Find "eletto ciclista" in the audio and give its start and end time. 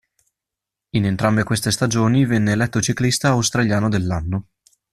2.53-3.27